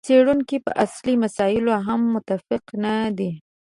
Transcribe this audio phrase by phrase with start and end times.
[0.05, 3.31] څېړونکي په اصلي مسایلو هم متفق نه دي.